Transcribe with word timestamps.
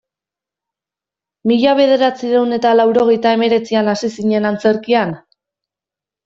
Mila 1.51 1.75
bederatziehun 1.79 2.55
eta 2.57 2.71
laurogeita 2.79 3.35
hemeretzian 3.37 3.93
hasi 3.95 4.11
zinen 4.15 4.49
antzerkian? 4.53 5.15